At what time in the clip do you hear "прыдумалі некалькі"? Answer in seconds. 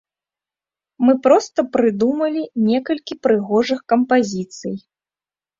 1.77-3.13